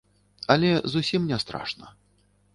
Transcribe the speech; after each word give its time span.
Але 0.53 0.71
зусім 0.95 1.29
не 1.33 1.39
страшна. 1.45 1.95